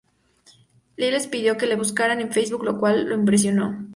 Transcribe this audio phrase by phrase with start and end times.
[0.97, 3.87] Lee les pidió que las buscaran en Facebook, lo cual los impresionó.